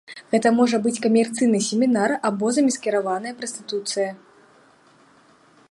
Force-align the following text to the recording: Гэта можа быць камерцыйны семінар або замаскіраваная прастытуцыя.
Гэта 0.33 0.51
можа 0.59 0.77
быць 0.85 1.01
камерцыйны 1.03 1.59
семінар 1.67 2.11
або 2.29 2.45
замаскіраваная 2.57 3.33
прастытуцыя. 3.41 4.11